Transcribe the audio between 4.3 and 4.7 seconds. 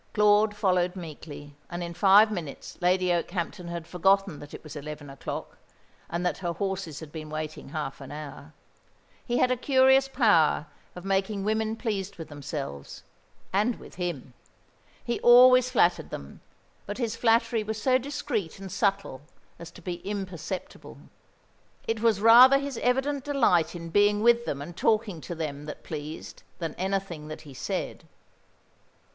that it